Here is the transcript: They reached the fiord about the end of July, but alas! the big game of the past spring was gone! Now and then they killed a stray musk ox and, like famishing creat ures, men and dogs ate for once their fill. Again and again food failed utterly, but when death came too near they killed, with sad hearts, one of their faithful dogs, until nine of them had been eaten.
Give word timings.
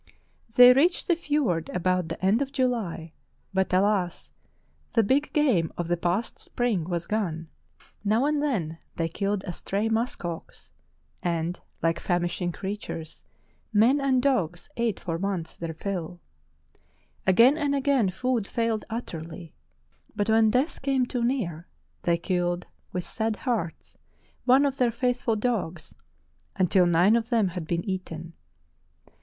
They 0.55 0.73
reached 0.73 1.07
the 1.07 1.15
fiord 1.15 1.69
about 1.75 2.07
the 2.07 2.19
end 2.25 2.41
of 2.41 2.51
July, 2.51 3.13
but 3.53 3.71
alas! 3.71 4.31
the 4.93 5.03
big 5.03 5.31
game 5.31 5.71
of 5.77 5.89
the 5.89 5.95
past 5.95 6.39
spring 6.39 6.85
was 6.85 7.05
gone! 7.05 7.49
Now 8.03 8.25
and 8.25 8.41
then 8.41 8.79
they 8.95 9.07
killed 9.07 9.43
a 9.45 9.53
stray 9.53 9.89
musk 9.89 10.25
ox 10.25 10.71
and, 11.21 11.59
like 11.83 11.99
famishing 11.99 12.51
creat 12.51 12.81
ures, 12.81 13.25
men 13.71 14.01
and 14.01 14.23
dogs 14.23 14.71
ate 14.75 14.99
for 14.99 15.17
once 15.17 15.55
their 15.55 15.75
fill. 15.75 16.19
Again 17.27 17.55
and 17.55 17.75
again 17.75 18.09
food 18.09 18.47
failed 18.47 18.85
utterly, 18.89 19.53
but 20.15 20.29
when 20.31 20.49
death 20.49 20.81
came 20.81 21.05
too 21.05 21.23
near 21.23 21.67
they 22.01 22.17
killed, 22.17 22.65
with 22.91 23.03
sad 23.03 23.35
hearts, 23.35 23.99
one 24.45 24.65
of 24.65 24.77
their 24.77 24.89
faithful 24.89 25.35
dogs, 25.35 25.93
until 26.55 26.87
nine 26.87 27.15
of 27.15 27.29
them 27.29 27.49
had 27.49 27.67
been 27.67 27.85
eaten. 27.87 28.33